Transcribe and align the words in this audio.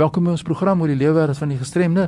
Welkom 0.00 0.24
by 0.24 0.32
ons 0.32 0.44
program 0.46 0.80
oor 0.80 0.88
die 0.88 0.96
lewenswêreld 0.96 1.36
van 1.42 1.50
die 1.52 1.58
gestremde 1.60 2.06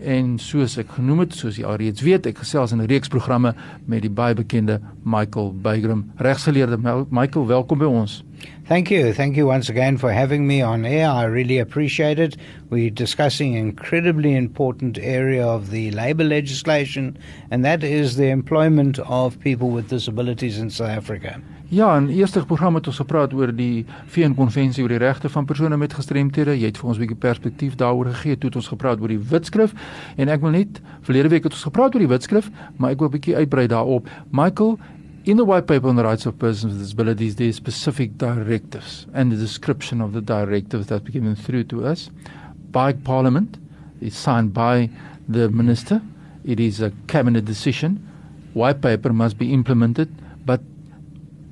en 0.00 0.28
soos 0.40 0.78
ek 0.80 0.94
genoem 0.96 1.24
het, 1.26 1.34
soos 1.36 1.58
jy 1.58 1.66
alreeds 1.68 2.00
weet, 2.06 2.24
ek 2.30 2.38
gesels 2.40 2.72
in 2.72 2.80
'n 2.80 2.88
reeks 2.88 3.10
programme 3.12 3.52
met 3.84 4.00
die 4.00 4.08
baie 4.08 4.34
bekende 4.34 4.80
Michael 5.04 5.52
Bygram, 5.52 6.06
regsgeleerde 6.16 6.78
Michael, 7.10 7.46
welkom 7.46 7.78
by 7.78 7.84
ons. 7.84 8.24
Thank 8.66 8.90
you. 8.90 9.12
Thank 9.12 9.36
you 9.36 9.46
once 9.46 9.68
again 9.68 9.98
for 9.98 10.10
having 10.12 10.46
me 10.46 10.62
on 10.62 10.84
air. 10.84 11.10
I 11.10 11.24
really 11.24 11.58
appreciate 11.58 12.18
it. 12.18 12.36
We're 12.70 12.90
discussing 12.90 13.56
an 13.56 13.68
incredibly 13.68 14.34
important 14.34 14.98
area 14.98 15.46
of 15.46 15.70
the 15.70 15.90
labor 15.90 16.24
legislation, 16.24 17.18
and 17.50 17.64
that 17.64 17.84
is 17.84 18.16
the 18.16 18.30
employment 18.30 18.98
of 19.00 19.38
people 19.40 19.68
with 19.68 19.88
disabilities 19.88 20.58
in 20.58 20.70
South 20.70 20.90
Africa. 20.90 21.40
Ja, 21.68 21.96
in 21.96 22.08
eerste 22.08 22.44
program 22.46 22.74
het 22.74 22.86
ons 22.86 22.96
gepraat 22.96 23.32
oor 23.32 23.50
die 23.56 23.86
VN-konvensie 24.06 24.82
oor 24.84 24.92
die 24.92 25.00
regte 25.00 25.28
van 25.28 25.44
persone 25.44 25.76
met 25.76 25.96
gestremthede. 25.96 26.54
Jy 26.54 26.68
het 26.70 26.78
vir 26.78 26.88
ons 26.88 26.98
'n 26.98 27.00
bietjie 27.00 27.18
perspektief 27.18 27.74
daaroor 27.74 28.06
gegee. 28.06 28.38
Toe 28.38 28.48
het 28.48 28.56
ons 28.56 28.68
gepraat 28.68 29.00
oor 29.00 29.08
die 29.08 29.18
Witskrif 29.18 29.72
en 30.16 30.28
ek 30.28 30.40
wil 30.40 30.50
net 30.50 30.80
verlede 31.02 31.28
week 31.28 31.42
het 31.44 31.52
ons 31.52 31.64
gepraat 31.64 31.94
oor 31.94 32.00
die 32.00 32.08
Witskrif, 32.08 32.50
maar 32.76 32.90
ek 32.90 32.98
wil 32.98 33.08
'n 33.08 33.12
bietjie 33.18 33.36
uitbrei 33.36 33.66
daarop. 33.66 34.08
Michael, 34.30 34.78
in 35.24 35.38
the 35.38 35.44
white 35.44 35.66
paper 35.66 35.88
on 35.88 35.96
the 35.96 36.04
rights 36.04 36.26
of 36.26 36.38
persons 36.38 36.74
with 36.74 36.82
disabilities 36.82 37.36
there 37.36 37.48
are 37.48 37.52
specific 37.52 38.18
directives 38.18 39.06
and 39.14 39.32
the 39.32 39.36
description 39.36 40.00
of 40.00 40.12
the 40.12 40.20
directives 40.20 40.88
that 40.88 41.02
were 41.02 41.10
given 41.10 41.34
through 41.34 41.64
to 41.64 41.86
us 41.86 42.10
by 42.70 42.92
Parliament. 42.92 43.56
It's 44.02 44.18
signed 44.18 44.52
by 44.52 44.90
the 45.26 45.48
minister. 45.48 46.02
It 46.44 46.60
is 46.60 46.80
a 46.82 46.92
cabinet 47.06 47.46
decision. 47.46 48.06
White 48.52 48.82
paper 48.82 49.12
must 49.12 49.38
be 49.38 49.52
implemented, 49.52 50.12
but 50.44 50.60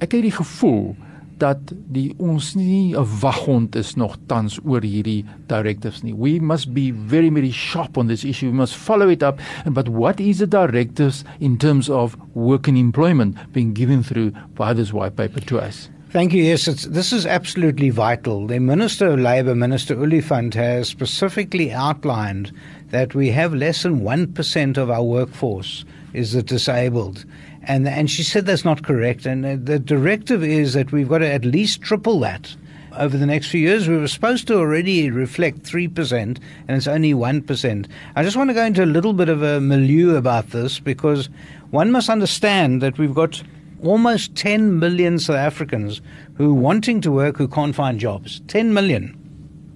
ek 0.02 0.18
het 0.18 0.26
die 0.26 0.34
gevoel 0.34 0.92
dat 1.38 1.72
die 1.92 2.14
ons 2.18 2.54
nie 2.54 2.94
'n 2.96 3.06
waghond 3.20 3.76
is 3.76 3.94
nog 3.94 4.16
tans 4.26 4.58
oor 4.64 4.82
hierdie 4.82 5.24
directives 5.46 6.02
nie. 6.02 6.14
We 6.14 6.40
must 6.40 6.72
be 6.74 6.92
very 6.92 7.30
very 7.30 7.50
sharp 7.50 7.96
on 7.96 8.06
this 8.06 8.24
issue. 8.24 8.50
We 8.50 8.56
must 8.56 8.76
follow 8.76 9.08
it 9.08 9.22
up. 9.22 9.40
And 9.64 9.74
but 9.74 9.88
what 9.88 10.20
is 10.20 10.38
the 10.38 10.46
directives 10.46 11.24
in 11.40 11.56
terms 11.56 11.88
of 11.90 12.16
work 12.34 12.68
and 12.68 12.76
employment 12.76 13.36
being 13.52 13.74
given 13.74 14.02
through 14.02 14.32
by 14.54 14.74
this 14.74 14.92
white 14.92 15.16
paper 15.16 15.40
to 15.40 15.58
us? 15.58 15.88
Thank 16.12 16.34
you. 16.34 16.42
Yes, 16.42 16.66
this 16.66 17.10
is 17.10 17.24
absolutely 17.24 17.88
vital. 17.88 18.46
The 18.46 18.60
Minister 18.60 19.06
of 19.06 19.20
Labour, 19.20 19.54
Minister 19.54 19.98
Oliphant, 19.98 20.52
has 20.52 20.86
specifically 20.86 21.72
outlined 21.72 22.52
that 22.90 23.14
we 23.14 23.30
have 23.30 23.54
less 23.54 23.82
than 23.82 24.00
1% 24.02 24.76
of 24.76 24.90
our 24.90 25.02
workforce 25.02 25.86
is 26.12 26.32
the 26.32 26.42
disabled. 26.42 27.24
And, 27.64 27.86
and 27.86 28.10
she 28.10 28.22
said 28.22 28.46
that's 28.46 28.64
not 28.64 28.82
correct. 28.82 29.24
And 29.24 29.46
uh, 29.46 29.56
the 29.62 29.78
directive 29.78 30.42
is 30.42 30.74
that 30.74 30.90
we've 30.92 31.08
got 31.08 31.18
to 31.18 31.32
at 31.32 31.44
least 31.44 31.80
triple 31.80 32.18
that 32.20 32.56
over 32.96 33.16
the 33.16 33.26
next 33.26 33.48
few 33.48 33.60
years. 33.60 33.88
We 33.88 33.96
were 33.96 34.08
supposed 34.08 34.46
to 34.48 34.58
already 34.58 35.10
reflect 35.10 35.62
3%, 35.62 36.12
and 36.12 36.40
it's 36.68 36.86
only 36.86 37.14
1%. 37.14 37.88
I 38.16 38.22
just 38.22 38.36
want 38.36 38.50
to 38.50 38.54
go 38.54 38.64
into 38.64 38.84
a 38.84 38.86
little 38.86 39.12
bit 39.12 39.28
of 39.28 39.42
a 39.42 39.60
milieu 39.60 40.16
about 40.16 40.50
this 40.50 40.80
because 40.80 41.28
one 41.70 41.90
must 41.90 42.08
understand 42.08 42.82
that 42.82 42.98
we've 42.98 43.14
got 43.14 43.42
almost 43.82 44.36
10 44.36 44.78
million 44.78 45.18
South 45.18 45.36
Africans 45.36 46.00
who 46.34 46.50
are 46.50 46.60
wanting 46.60 47.00
to 47.00 47.10
work 47.10 47.36
who 47.36 47.48
can't 47.48 47.74
find 47.74 47.98
jobs. 47.98 48.40
10 48.48 48.72
million. 48.74 49.18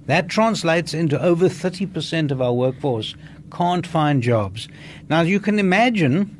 That 0.06 0.28
translates 0.28 0.94
into 0.94 1.20
over 1.20 1.48
30% 1.48 2.30
of 2.30 2.40
our 2.40 2.52
workforce 2.52 3.16
can't 3.50 3.86
find 3.86 4.22
jobs. 4.22 4.68
Now 5.08 5.22
you 5.22 5.40
can 5.40 5.58
imagine 5.58 6.36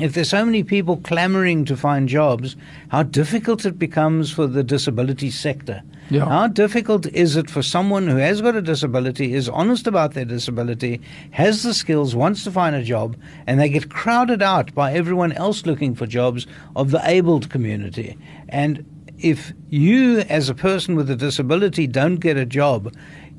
if 0.00 0.14
there's 0.14 0.30
so 0.30 0.44
many 0.44 0.64
people 0.64 0.96
clamoring 0.98 1.64
to 1.66 1.76
find 1.76 2.08
jobs, 2.08 2.56
how 2.88 3.04
difficult 3.04 3.64
it 3.64 3.78
becomes 3.78 4.30
for 4.30 4.46
the 4.46 4.64
disability 4.64 5.30
sector. 5.30 5.82
Yeah. 6.10 6.26
How 6.26 6.48
difficult 6.48 7.06
is 7.06 7.36
it 7.36 7.48
for 7.48 7.62
someone 7.62 8.08
who 8.08 8.16
has 8.16 8.42
got 8.42 8.56
a 8.56 8.62
disability, 8.62 9.32
is 9.32 9.48
honest 9.48 9.86
about 9.86 10.12
their 10.12 10.24
disability, 10.24 11.00
has 11.30 11.62
the 11.62 11.72
skills, 11.72 12.14
wants 12.14 12.44
to 12.44 12.50
find 12.50 12.76
a 12.76 12.82
job, 12.82 13.16
and 13.46 13.58
they 13.58 13.68
get 13.68 13.88
crowded 13.88 14.42
out 14.42 14.74
by 14.74 14.92
everyone 14.92 15.32
else 15.32 15.64
looking 15.64 15.94
for 15.94 16.06
jobs 16.06 16.46
of 16.76 16.90
the 16.90 17.00
abled 17.08 17.48
community? 17.48 18.18
And 18.48 18.84
if 19.18 19.52
you, 19.70 20.18
as 20.20 20.48
a 20.48 20.54
person 20.54 20.96
with 20.96 21.08
a 21.08 21.16
disability, 21.16 21.86
don't 21.86 22.16
get 22.16 22.36
a 22.36 22.44
job, 22.44 22.92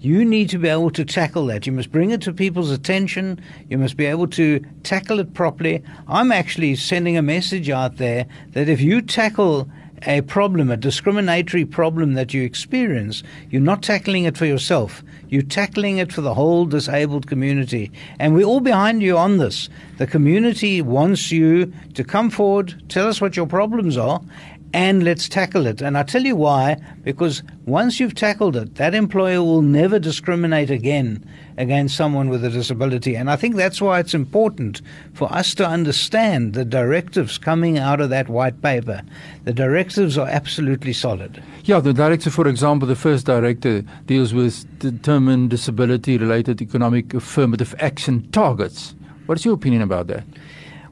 you 0.06 0.24
need 0.24 0.50
to 0.52 0.60
be 0.60 0.68
able 0.68 0.92
to 0.92 1.04
tackle 1.04 1.48
that. 1.48 1.66
You 1.66 1.74
must 1.74 1.92
bring 1.92 2.12
it 2.12 2.22
to 2.22 2.32
people's 2.32 2.70
attention. 2.70 3.42
You 3.70 3.80
must 3.80 3.98
be 3.98 4.06
able 4.06 4.28
to 4.28 4.64
tackle 4.84 5.20
it 5.20 5.34
properly. 5.34 5.84
I'm 6.08 6.32
actually 6.32 6.76
sending 6.76 7.18
a 7.18 7.24
message 7.24 7.72
out 7.72 7.98
there 7.98 8.28
that 8.52 8.70
if 8.70 8.82
you 8.82 9.02
tackle 9.02 9.68
a 10.04 10.22
problem, 10.22 10.70
a 10.70 10.78
discriminatory 10.78 11.66
problem 11.66 12.14
that 12.14 12.36
you 12.36 12.44
experience, 12.44 13.24
you're 13.50 13.62
not 13.62 13.82
tackling 13.82 14.26
it 14.26 14.38
for 14.38 14.46
yourself. 14.46 15.04
You're 15.30 15.42
tackling 15.42 15.98
it 15.98 16.14
for 16.14 16.22
the 16.22 16.36
whole 16.36 16.66
disabled 16.66 17.26
community. 17.26 17.92
And 18.20 18.36
we're 18.36 18.46
all 18.46 18.60
behind 18.60 19.02
you 19.02 19.18
on 19.18 19.38
this. 19.38 19.70
The 19.98 20.06
community 20.06 20.84
wants 20.84 21.32
you 21.32 21.74
to 21.96 22.04
come 22.04 22.30
forward, 22.30 22.84
tell 22.90 23.08
us 23.08 23.22
what 23.22 23.36
your 23.36 23.48
problems 23.48 23.98
are, 23.98 24.22
and 24.76 25.06
let's 25.06 25.30
tackle 25.30 25.68
it. 25.68 25.82
And 25.82 25.98
I 25.98 26.04
tell 26.04 26.26
you 26.26 26.36
why, 26.36 26.76
because 27.06 27.42
once 27.66 27.98
you've 27.98 28.14
tackled 28.14 28.58
it, 28.58 28.76
that 28.76 28.94
employer 28.94 29.42
will 29.42 29.62
never 29.62 30.00
discriminate 30.00 30.70
again 30.70 31.26
against 31.58 31.96
someone 31.96 32.28
with 32.28 32.44
a 32.44 32.50
disability. 32.50 33.16
And 33.16 33.32
I 33.32 33.38
think 33.38 33.56
that's 33.56 33.82
why 33.82 34.02
it's 34.02 34.14
important 34.14 34.82
for 35.14 35.32
us 35.32 35.56
to 35.56 35.66
understand 35.66 36.56
the 36.56 36.66
directives 36.66 37.38
coming 37.38 37.78
out 37.78 38.02
of 38.02 38.10
that 38.10 38.28
white 38.28 38.62
paper. 38.62 39.02
The 39.46 39.54
directives 39.54 40.18
are 40.18 40.28
absolutely 40.28 40.92
solid. 40.92 41.42
Yeah, 41.64 41.80
the 41.80 41.94
directive, 41.94 42.34
for 42.34 42.46
example, 42.46 42.86
the 42.86 42.98
first 42.98 43.26
directive 43.26 43.88
deals 44.08 44.34
with 44.34 44.68
determined 44.80 45.52
disability 45.52 46.18
related 46.18 46.62
economic 46.62 47.14
affirmative 47.14 47.76
action 47.80 48.30
targets. 48.32 48.94
What's 49.26 49.46
your 49.46 49.54
opinion 49.54 49.84
about 49.84 50.08
that? 50.08 50.26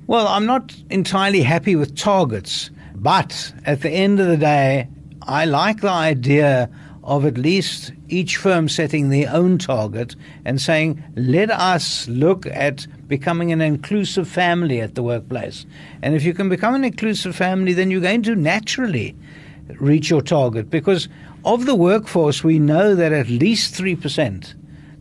Well, 0.07 0.29
I'm 0.29 0.45
not 0.45 0.73
entirely 0.89 1.41
happy 1.41 1.75
with 1.75 1.97
targets. 1.97 2.69
But 2.95 3.53
at 3.65 3.81
the 3.81 3.89
end 3.89 4.19
of 4.19 4.27
the 4.27 4.37
day, 4.37 4.87
I 5.21 5.45
like 5.45 5.81
the 5.81 5.89
idea 5.89 6.69
of 7.03 7.25
at 7.25 7.37
least 7.37 7.91
each 8.07 8.37
firm 8.37 8.69
setting 8.69 9.09
their 9.09 9.29
own 9.33 9.57
target 9.57 10.15
and 10.45 10.61
saying, 10.61 11.03
let 11.15 11.51
us 11.51 12.07
look 12.07 12.45
at 12.47 12.87
becoming 13.07 13.51
an 13.51 13.61
inclusive 13.61 14.27
family 14.27 14.79
at 14.79 14.95
the 14.95 15.03
workplace. 15.03 15.65
And 16.01 16.15
if 16.15 16.23
you 16.23 16.33
can 16.33 16.47
become 16.47 16.75
an 16.75 16.85
inclusive 16.85 17.35
family, 17.35 17.73
then 17.73 17.91
you're 17.91 18.01
going 18.01 18.23
to 18.23 18.35
naturally 18.35 19.15
reach 19.79 20.09
your 20.09 20.21
target 20.21 20.69
because 20.69 21.09
of 21.45 21.65
the 21.65 21.75
workforce, 21.75 22.43
we 22.43 22.57
know 22.59 22.95
that 22.95 23.11
at 23.11 23.27
least 23.27 23.73
3% 23.73 24.53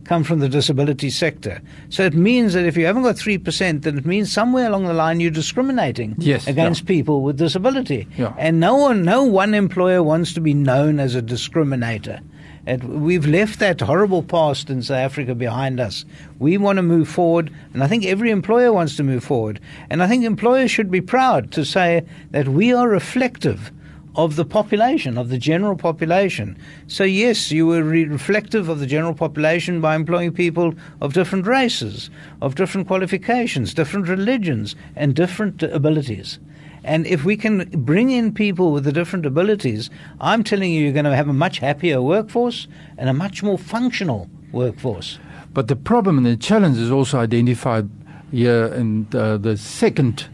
come 0.05 0.23
from 0.23 0.39
the 0.39 0.49
disability 0.49 1.09
sector. 1.09 1.61
So 1.89 2.03
it 2.03 2.13
means 2.13 2.53
that 2.53 2.65
if 2.65 2.75
you 2.75 2.85
haven't 2.85 3.03
got 3.03 3.15
3%, 3.15 3.81
then 3.83 3.97
it 3.97 4.05
means 4.05 4.31
somewhere 4.31 4.67
along 4.67 4.85
the 4.85 4.93
line 4.93 5.19
you're 5.19 5.31
discriminating 5.31 6.15
yes, 6.17 6.47
against 6.47 6.83
yeah. 6.83 6.87
people 6.87 7.21
with 7.21 7.37
disability. 7.37 8.07
Yeah. 8.17 8.33
And 8.37 8.59
no 8.59 8.75
one, 8.75 9.03
no 9.03 9.23
one 9.23 9.53
employer 9.53 10.03
wants 10.03 10.33
to 10.33 10.41
be 10.41 10.53
known 10.53 10.99
as 10.99 11.15
a 11.15 11.21
discriminator. 11.21 12.21
And 12.65 13.03
we've 13.03 13.25
left 13.25 13.59
that 13.59 13.81
horrible 13.81 14.23
past 14.23 14.69
in 14.69 14.81
South 14.81 14.97
Africa 14.97 15.35
behind 15.35 15.81
us. 15.81 16.05
We 16.39 16.57
want 16.57 16.77
to 16.77 16.83
move 16.83 17.09
forward, 17.09 17.53
and 17.73 17.83
I 17.83 17.87
think 17.87 18.05
every 18.05 18.31
employer 18.31 18.71
wants 18.71 18.95
to 18.97 19.03
move 19.03 19.23
forward. 19.23 19.59
And 19.89 20.01
I 20.01 20.07
think 20.07 20.23
employers 20.23 20.71
should 20.71 20.89
be 20.89 21.01
proud 21.01 21.51
to 21.51 21.65
say 21.65 22.05
that 22.31 22.47
we 22.47 22.73
are 22.73 22.87
reflective 22.87 23.71
of 24.15 24.35
the 24.35 24.45
population, 24.45 25.17
of 25.17 25.29
the 25.29 25.37
general 25.37 25.75
population. 25.75 26.57
So, 26.87 27.03
yes, 27.03 27.51
you 27.51 27.65
were 27.65 27.83
re- 27.83 28.05
reflective 28.05 28.69
of 28.69 28.79
the 28.79 28.87
general 28.87 29.13
population 29.13 29.81
by 29.81 29.95
employing 29.95 30.33
people 30.33 30.73
of 31.01 31.13
different 31.13 31.47
races, 31.47 32.09
of 32.41 32.55
different 32.55 32.87
qualifications, 32.87 33.73
different 33.73 34.07
religions, 34.07 34.75
and 34.95 35.15
different 35.15 35.63
abilities. 35.63 36.39
And 36.83 37.07
if 37.07 37.23
we 37.23 37.37
can 37.37 37.69
bring 37.85 38.11
in 38.11 38.33
people 38.33 38.71
with 38.71 38.83
the 38.83 38.91
different 38.91 39.25
abilities, 39.25 39.89
I'm 40.19 40.43
telling 40.43 40.71
you, 40.71 40.83
you're 40.83 40.93
going 40.93 41.05
to 41.05 41.15
have 41.15 41.29
a 41.29 41.33
much 41.33 41.59
happier 41.59 42.01
workforce 42.01 42.67
and 42.97 43.09
a 43.09 43.13
much 43.13 43.41
more 43.41 43.57
functional 43.57 44.29
workforce. 44.51 45.17
But 45.53 45.67
the 45.67 45.75
problem 45.75 46.17
and 46.17 46.25
the 46.25 46.35
challenge 46.35 46.77
is 46.77 46.91
also 46.91 47.19
identified 47.19 47.89
here 48.31 48.65
in 48.65 49.07
uh, 49.13 49.37
the 49.37 49.55
second 49.55 50.27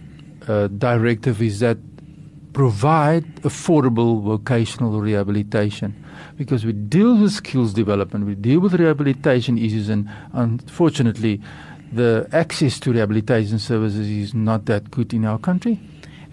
uh, 0.47 0.67
directive 0.67 1.41
is 1.41 1.59
that 1.59 1.77
provide 2.59 3.23
affordable 3.43 4.21
vocational 4.21 4.99
rehabilitation 4.99 5.95
because 6.35 6.65
we 6.65 6.73
deal 6.73 7.15
with 7.15 7.31
skills 7.31 7.73
development, 7.73 8.25
we 8.25 8.35
deal 8.35 8.59
with 8.59 8.73
rehabilitation 8.73 9.57
issues, 9.57 9.87
and 9.87 10.11
unfortunately, 10.33 11.39
the 11.93 12.27
access 12.33 12.77
to 12.77 12.91
rehabilitation 12.91 13.59
services 13.59 14.09
is 14.09 14.33
not 14.33 14.65
that 14.65 14.91
good 14.91 15.13
in 15.13 15.23
our 15.23 15.39
country. 15.39 15.79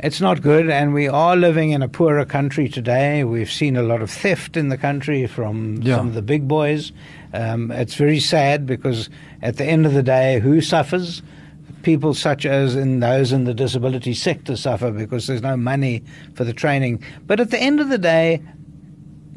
It's 0.01 0.21
not 0.21 0.43
good, 0.43 0.69
and 0.69 0.93
we 0.93 1.07
are 1.07 1.37
living 1.37 1.71
in 1.71 1.81
a 1.81 1.89
poorer 1.89 2.25
country 2.25 2.69
today. 2.69 3.23
We've 3.23 3.51
seen 3.51 3.77
a 3.77 3.83
lot 3.85 4.03
of 4.03 4.11
theft 4.11 4.57
in 4.57 4.69
the 4.69 4.77
country 4.77 5.29
from 5.29 5.77
yeah. 5.81 5.95
some 5.95 6.09
of 6.09 6.15
the 6.15 6.23
big 6.23 6.49
boys. 6.49 6.91
Um, 7.35 7.71
it's 7.71 7.95
very 7.95 8.19
sad 8.19 8.67
because 8.67 9.11
at 9.43 9.59
the 9.59 9.65
end 9.65 9.87
of 9.87 9.95
the 9.95 10.03
day, 10.03 10.41
who 10.41 10.61
suffers? 10.61 11.23
People 11.87 12.13
such 12.15 12.45
as 12.45 12.75
in 12.75 12.99
those 12.99 13.31
in 13.31 13.45
the 13.45 13.55
disability 13.55 14.13
sector 14.13 14.57
suffer 14.57 14.91
because 14.91 15.29
there's 15.29 15.41
no 15.41 15.57
money 15.57 16.03
for 16.35 16.43
the 16.43 16.53
training. 16.53 17.01
But 17.29 17.39
at 17.39 17.53
the 17.53 17.63
end 17.63 17.81
of 17.81 17.91
the 17.91 17.97
day, 17.97 18.43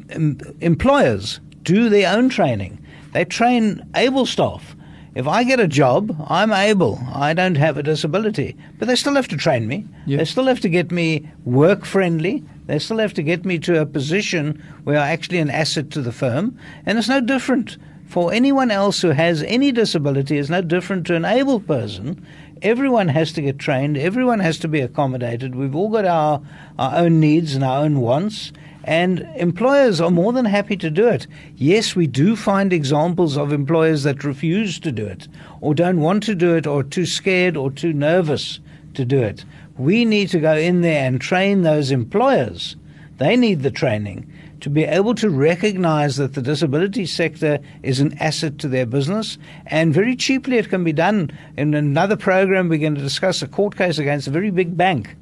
em- 0.08 0.40
employers 0.60 1.38
do 1.62 1.88
their 1.88 2.12
own 2.12 2.28
training. 2.28 2.84
They 3.12 3.24
train 3.24 3.88
able 3.94 4.26
staff. 4.26 4.74
If 5.14 5.28
I 5.28 5.44
get 5.44 5.60
a 5.60 5.68
job, 5.68 6.12
I'm 6.28 6.52
able. 6.52 6.98
I 7.14 7.34
don't 7.34 7.54
have 7.54 7.76
a 7.76 7.84
disability. 7.84 8.56
But 8.80 8.88
they 8.88 8.96
still 8.96 9.14
have 9.14 9.28
to 9.28 9.36
train 9.36 9.68
me. 9.68 9.86
Yeah. 10.04 10.16
They 10.16 10.24
still 10.24 10.46
have 10.46 10.60
to 10.60 10.68
get 10.68 10.90
me 10.90 11.30
work 11.44 11.84
friendly. 11.84 12.42
They 12.66 12.80
still 12.80 12.98
have 12.98 13.14
to 13.14 13.22
get 13.22 13.44
me 13.44 13.60
to 13.60 13.80
a 13.80 13.86
position 13.86 14.60
where 14.82 14.98
I'm 14.98 15.12
actually 15.12 15.38
an 15.38 15.50
asset 15.50 15.92
to 15.92 16.02
the 16.02 16.12
firm. 16.12 16.58
And 16.84 16.98
it's 16.98 17.08
no 17.08 17.20
different 17.20 17.78
for 18.10 18.32
anyone 18.32 18.72
else 18.72 19.02
who 19.02 19.10
has 19.10 19.44
any 19.44 19.70
disability, 19.70 20.36
is 20.36 20.50
no 20.50 20.60
different 20.60 21.06
to 21.06 21.14
an 21.14 21.24
able 21.24 21.60
person. 21.60 22.26
Everyone 22.60 23.06
has 23.06 23.32
to 23.34 23.40
get 23.40 23.60
trained, 23.60 23.96
everyone 23.96 24.40
has 24.40 24.58
to 24.58 24.68
be 24.68 24.80
accommodated. 24.80 25.54
We've 25.54 25.76
all 25.76 25.90
got 25.90 26.04
our, 26.04 26.42
our 26.76 26.96
own 27.04 27.20
needs 27.20 27.54
and 27.54 27.62
our 27.62 27.84
own 27.84 28.00
wants. 28.00 28.52
And 28.82 29.20
employers 29.36 30.00
are 30.00 30.10
more 30.10 30.32
than 30.32 30.46
happy 30.46 30.76
to 30.78 30.90
do 30.90 31.06
it. 31.06 31.28
Yes, 31.54 31.94
we 31.94 32.08
do 32.08 32.34
find 32.34 32.72
examples 32.72 33.36
of 33.36 33.52
employers 33.52 34.02
that 34.02 34.24
refuse 34.24 34.80
to 34.80 34.90
do 34.90 35.06
it, 35.06 35.28
or 35.60 35.72
don't 35.72 36.00
want 36.00 36.24
to 36.24 36.34
do 36.34 36.56
it, 36.56 36.66
or 36.66 36.82
too 36.82 37.06
scared 37.06 37.56
or 37.56 37.70
too 37.70 37.92
nervous 37.92 38.58
to 38.94 39.04
do 39.04 39.22
it. 39.22 39.44
We 39.78 40.04
need 40.04 40.30
to 40.30 40.40
go 40.40 40.56
in 40.56 40.80
there 40.80 41.06
and 41.06 41.20
train 41.20 41.62
those 41.62 41.92
employers. 41.92 42.74
They 43.18 43.36
need 43.36 43.62
the 43.62 43.70
training 43.70 44.28
to 44.60 44.70
be 44.70 44.84
able 44.84 45.14
to 45.14 45.30
recognize 45.30 46.16
that 46.16 46.34
the 46.34 46.42
disability 46.42 47.06
sector 47.06 47.58
is 47.82 48.00
an 48.00 48.16
asset 48.18 48.58
to 48.58 48.68
their 48.68 48.86
business 48.86 49.38
and 49.66 49.94
very 49.94 50.14
cheaply 50.16 50.58
it 50.58 50.68
can 50.68 50.84
be 50.84 50.92
done. 50.92 51.30
In 51.56 51.74
another 51.74 52.16
program, 52.16 52.68
we're 52.68 52.78
going 52.78 52.94
to 52.94 53.00
discuss 53.00 53.42
a 53.42 53.48
court 53.48 53.76
case 53.76 53.98
against 53.98 54.28
a 54.28 54.30
very 54.30 54.50
big 54.50 54.76
bank 54.76 55.16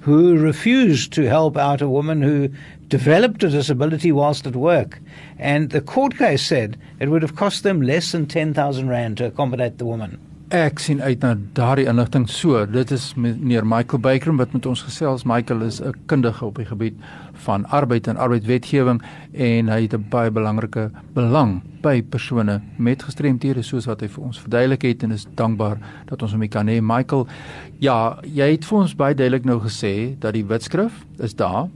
who 0.00 0.36
refused 0.36 1.12
to 1.12 1.28
help 1.28 1.56
out 1.56 1.80
a 1.80 1.88
woman 1.88 2.22
who 2.22 2.48
developed 2.88 3.42
a 3.44 3.48
disability 3.48 4.12
whilst 4.12 4.46
at 4.46 4.56
work. 4.56 5.00
And 5.38 5.70
the 5.70 5.80
court 5.80 6.18
case 6.18 6.44
said 6.44 6.78
it 6.98 7.08
would 7.08 7.22
have 7.22 7.36
cost 7.36 7.62
them 7.62 7.80
less 7.80 8.12
than 8.12 8.26
10,000 8.26 8.88
Rand 8.88 9.18
to 9.18 9.26
accommodate 9.26 9.78
the 9.78 9.86
woman. 9.86 10.18
Ek 10.52 10.82
sien 10.84 10.98
uit 11.00 11.22
na 11.24 11.30
daardie 11.56 11.86
inligting 11.88 12.26
so. 12.28 12.58
Dit 12.68 12.90
is 12.92 13.14
meneer 13.16 13.64
Michael 13.64 14.02
Baker 14.04 14.34
wat 14.36 14.52
met 14.52 14.66
ons 14.68 14.82
gesels. 14.84 15.22
Michael 15.24 15.62
is 15.64 15.80
'n 15.80 15.94
kundige 16.06 16.44
op 16.44 16.56
die 16.56 16.66
gebied 16.66 16.94
van 17.32 17.64
arbeid 17.66 18.06
en 18.06 18.16
arbeidswetgewing 18.16 19.00
en 19.32 19.68
hy 19.68 19.80
het 19.82 19.94
'n 19.94 20.04
baie 20.10 20.30
belangrike 20.30 20.90
belang 21.14 21.62
by 21.80 22.02
persone 22.02 22.60
met 22.76 23.02
gestremthede 23.02 23.62
soos 23.62 23.86
wat 23.86 24.00
hy 24.00 24.08
vir 24.08 24.24
ons 24.24 24.40
verduidelik 24.40 24.82
het 24.82 25.02
en 25.02 25.12
is 25.12 25.26
dankbaar 25.34 25.78
dat 26.06 26.22
ons 26.22 26.32
hom 26.32 26.48
kan 26.48 26.68
hê. 26.68 26.82
Michael, 26.82 27.26
ja, 27.78 28.18
jy 28.22 28.50
het 28.50 28.64
vir 28.64 28.78
ons 28.78 28.94
baie 28.94 29.14
duidelik 29.14 29.44
nou 29.44 29.58
gesê 29.58 30.18
dat 30.18 30.34
die 30.34 30.44
wetskrif 30.44 31.06
is 31.18 31.34
daar. 31.34 31.68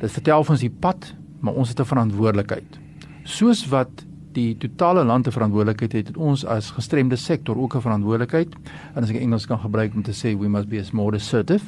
Dit 0.00 0.10
vertel 0.10 0.44
vir 0.44 0.50
ons 0.52 0.60
die 0.60 0.76
pad, 0.80 1.14
maar 1.40 1.54
ons 1.54 1.68
het 1.68 1.80
'n 1.80 1.84
verantwoordelikheid. 1.84 2.78
Soos 3.24 3.68
wat 3.68 4.04
die 4.34 4.56
totale 4.56 5.04
land 5.04 5.26
'n 5.26 5.32
verantwoordelikheid 5.32 5.92
het, 5.92 6.06
het 6.06 6.16
ons 6.16 6.44
as 6.44 6.70
gestremde 6.70 7.16
sektor 7.16 7.56
ook 7.56 7.74
'n 7.76 7.80
verantwoordelikheid. 7.80 8.54
En 8.94 9.02
as 9.02 9.10
ek 9.10 9.20
Engels 9.20 9.46
kan 9.46 9.58
gebruik 9.58 9.94
om 9.94 10.02
te 10.02 10.12
sê 10.12 10.38
we 10.38 10.48
must 10.48 10.68
be 10.68 10.78
as 10.78 10.90
more 10.90 11.16
assertive. 11.16 11.64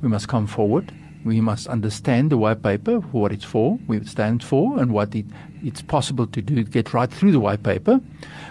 We 0.00 0.08
must 0.08 0.26
come 0.26 0.46
forward. 0.46 0.92
We 1.24 1.40
must 1.40 1.68
understand 1.68 2.30
the 2.30 2.38
white 2.38 2.60
paper, 2.60 3.00
what 3.10 3.32
it's 3.32 3.44
for, 3.44 3.78
what 3.86 4.00
it 4.00 4.08
stands 4.08 4.44
for, 4.44 4.78
and 4.78 4.90
what 4.90 5.14
it, 5.14 5.26
it's 5.62 5.82
possible 5.82 6.26
to 6.26 6.40
do 6.40 6.54
to 6.62 6.70
get 6.70 6.92
right 6.92 7.10
through 7.10 7.32
the 7.32 7.40
white 7.40 7.62
paper. 7.62 8.00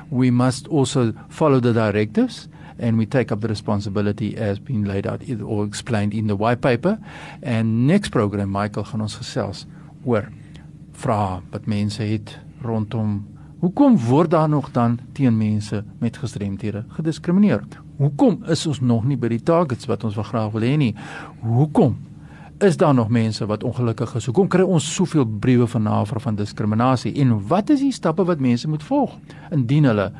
We 0.09 0.31
must 0.31 0.67
also 0.67 1.13
follow 1.29 1.59
the 1.59 1.73
directives 1.73 2.49
and 2.79 2.97
we 2.97 3.05
take 3.05 3.31
up 3.31 3.41
the 3.41 3.47
responsibility 3.47 4.37
as 4.37 4.59
being 4.59 4.85
laid 4.85 5.07
out 5.07 5.21
or 5.41 5.65
explained 5.65 6.13
in 6.13 6.27
the 6.27 6.35
white 6.35 6.61
paper. 6.61 6.99
And 7.41 7.87
next 7.87 8.09
program, 8.09 8.51
Michael 8.51 8.83
gaan 8.83 9.01
ons 9.01 9.17
gesels 9.17 9.65
oor 10.05 10.29
vra 10.97 11.41
wat 11.51 11.65
mense 11.65 12.03
het 12.03 12.37
rondom 12.61 13.25
Hoekom 13.57 13.95
word 13.97 14.29
daar 14.31 14.49
nog 14.49 14.71
dan 14.71 14.99
teen 15.17 15.37
mense 15.37 15.83
met 15.99 16.17
gestremthede 16.17 16.83
gediskrimineer? 16.93 17.63
Hoekom 17.97 18.43
is 18.45 18.67
ons 18.69 18.79
nog 18.79 19.07
nie 19.09 19.17
by 19.17 19.31
die 19.33 19.41
targets 19.41 19.89
wat 19.89 20.03
ons 20.05 20.13
wel 20.15 20.27
graag 20.27 20.51
wil 20.53 20.61
hê 20.61 20.75
nie? 20.77 20.91
Hoekom 21.41 21.95
is 22.61 22.77
daar 22.77 22.93
nog 22.93 23.09
mense 23.09 23.45
wat 23.49 23.65
ongelukkig 23.65 24.13
is? 24.19 24.29
Hoekom 24.29 24.47
kry 24.53 24.61
ons 24.61 24.85
soveel 24.93 25.25
briewe 25.25 25.65
van 25.73 25.87
navraag 25.89 26.27
van 26.27 26.37
diskriminasie? 26.37 27.15
En 27.17 27.33
wat 27.49 27.73
is 27.73 27.81
die 27.81 27.91
stappe 27.91 28.27
wat 28.29 28.39
mense 28.39 28.69
moet 28.69 28.85
volg 28.85 29.17
indien 29.49 29.89
hulle 29.89 30.11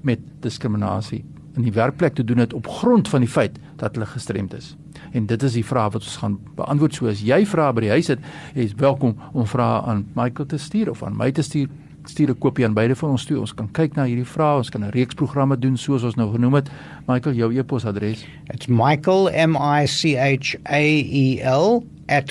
met 0.00 0.24
diskriminasie 0.40 1.20
in 1.56 1.68
die 1.68 1.76
werkplek 1.76 2.16
te 2.16 2.24
doen 2.24 2.40
het 2.40 2.56
op 2.56 2.68
grond 2.80 3.12
van 3.12 3.20
die 3.20 3.32
feit 3.32 3.60
dat 3.76 3.92
hulle 3.92 4.08
gestremd 4.08 4.56
is? 4.56 4.72
En 5.12 5.28
dit 5.28 5.42
is 5.42 5.60
die 5.60 5.68
vraag 5.68 5.92
wat 5.92 6.08
ons 6.08 6.16
gaan 6.24 6.40
beantwoord. 6.56 6.96
So 6.96 7.12
as 7.12 7.20
jy 7.20 7.44
vra 7.44 7.74
by 7.76 7.90
die 7.90 7.96
huis 7.98 8.08
het, 8.08 8.24
is 8.56 8.72
welkom 8.80 9.20
om 9.36 9.44
vrae 9.44 9.82
aan 9.84 10.06
Michael 10.16 10.48
te 10.48 10.56
stuur 10.56 10.96
of 10.96 11.04
aan 11.04 11.20
my 11.20 11.28
te 11.36 11.44
stuur 11.44 11.68
stuur 12.08 12.30
'n 12.30 12.38
kopie 12.38 12.64
aan 12.64 12.74
beide 12.74 12.96
van 12.96 13.10
ons 13.10 13.24
toe. 13.24 13.40
Ons 13.40 13.54
kan 13.54 13.70
kyk 13.70 13.94
na 13.94 14.04
hierdie 14.04 14.24
vrae, 14.24 14.56
ons 14.56 14.70
kan 14.70 14.84
'n 14.84 14.90
reeks 14.90 15.14
programme 15.14 15.58
doen 15.58 15.76
soos 15.76 16.02
ons 16.02 16.14
nou 16.14 16.32
genoem 16.32 16.54
het. 16.54 16.70
Michael, 17.06 17.34
jou 17.34 17.58
e-posadres. 17.58 18.26
It's 18.52 18.66
Michael 18.66 19.30
M 19.48 19.56
I 19.56 19.86
C 19.86 20.16
H 20.16 20.56
A 20.64 20.80
E 20.80 21.40
L 21.42 21.84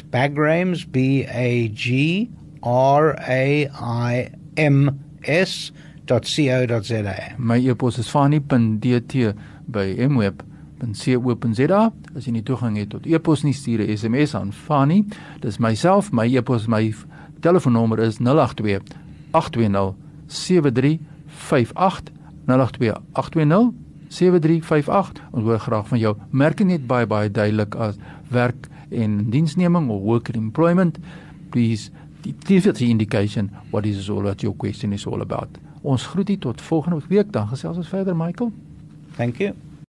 @bagrams 0.09 0.85
b 0.85 0.97
a 1.27 1.69
g 1.75 2.29
r 2.63 3.15
a 3.19 3.69
i 4.11 4.29
m 4.55 4.89
s.co.za. 5.21 7.15
My 7.37 7.69
e-pos 7.69 7.97
is 7.97 8.09
fani.dt 8.09 9.33
by 9.67 9.95
mweb.co.za. 10.09 11.91
As 12.15 12.25
jy 12.25 12.31
nie 12.31 12.43
toegang 12.43 12.77
het 12.77 12.89
tot 12.89 13.05
e-pos 13.05 13.43
nie, 13.43 13.53
stuur 13.53 13.81
'n 13.81 13.97
SMS 13.97 14.35
aan 14.35 14.53
Fani. 14.53 15.05
Dis 15.41 15.57
myself, 15.57 16.11
my 16.11 16.25
e-pos, 16.25 16.67
my 16.67 16.93
telefoonnommer 17.41 17.99
is 17.99 18.19
082 18.19 19.04
0828207358 19.35 19.41
ons 25.31 25.43
hoor 25.43 25.59
graag 25.59 25.87
van 25.87 25.99
jou. 25.99 26.15
Merk 26.29 26.63
net 26.63 26.87
baie 26.87 27.07
baie 27.07 27.31
duidelik 27.31 27.75
as 27.75 27.95
werk 28.31 28.67
en 28.89 29.29
diensneming 29.29 29.89
of 29.89 30.01
work 30.01 30.27
and 30.27 30.37
employment. 30.37 30.97
Please 31.49 31.91
give 32.47 32.69
us 32.69 32.77
the 32.77 32.87
indication 32.87 33.51
what 33.69 33.85
is 33.85 34.09
all 34.09 34.23
that 34.23 34.41
your 34.41 34.55
question 34.55 34.93
is 34.93 35.05
all 35.05 35.21
about. 35.21 35.47
Ons 35.81 36.07
groet 36.07 36.29
u 36.29 36.37
tot 36.37 36.61
volgende 36.61 37.01
week. 37.07 37.31
Dan 37.31 37.47
gesels 37.47 37.77
ons 37.77 37.87
verder 37.87 38.15
Michael. 38.15 38.51
Thank 39.15 39.37
you 39.37 39.64